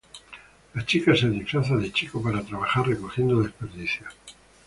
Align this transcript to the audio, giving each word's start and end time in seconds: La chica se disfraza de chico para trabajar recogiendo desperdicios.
La 0.73 0.83
chica 0.83 1.15
se 1.15 1.29
disfraza 1.29 1.77
de 1.77 1.91
chico 1.91 2.23
para 2.23 2.41
trabajar 2.41 2.87
recogiendo 2.87 3.39
desperdicios. 3.43 4.11